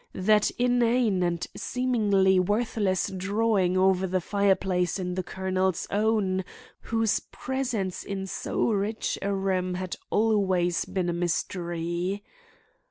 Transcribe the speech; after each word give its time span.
That 0.15 0.49
inane 0.57 1.21
and 1.21 1.45
seemingly 1.55 2.39
worthless 2.39 3.11
drawing 3.15 3.77
over 3.77 4.07
the 4.07 4.19
fireplace 4.19 4.97
in 4.97 5.13
The 5.13 5.21
Colonel's 5.21 5.85
Own, 5.91 6.43
whose 6.81 7.19
presence 7.19 8.03
in 8.03 8.25
so 8.25 8.71
rich 8.71 9.19
a 9.21 9.31
room 9.31 9.75
has 9.75 9.91
always 10.09 10.85
been 10.85 11.07
a 11.07 11.13
mystery! 11.13 12.23